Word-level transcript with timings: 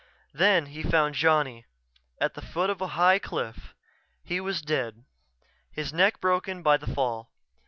Then 0.33 0.65
he 0.65 0.81
found 0.81 1.13
Johnny, 1.13 1.67
at 2.19 2.33
the 2.33 2.41
foot 2.41 2.71
of 2.71 2.81
a 2.81 2.87
high 2.97 3.19
cliff. 3.19 3.75
He 4.23 4.41
was 4.41 4.63
dead, 4.63 5.05
his 5.71 5.93
neck 5.93 6.19
broken 6.19 6.63
by 6.63 6.77
the 6.77 6.87
fall. 6.91 7.29